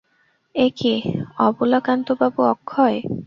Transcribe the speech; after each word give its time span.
এ 0.55 0.67
কী, 0.77 0.93
অবলাকান্তবাবু– 1.39 2.47
অক্ষয়। 2.47 2.97